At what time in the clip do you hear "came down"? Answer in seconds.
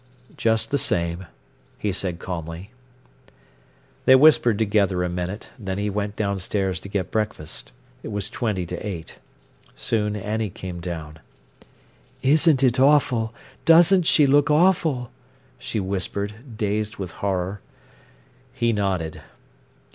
10.49-11.19